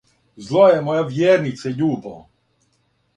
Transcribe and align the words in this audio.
"Зло 0.45 0.61
је 0.69 0.79
моја 0.87 1.03
вијернице 1.11 1.73
љубо!" 1.83 2.15